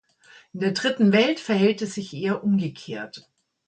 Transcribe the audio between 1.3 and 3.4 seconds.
verhält es sich eher umgekehrt.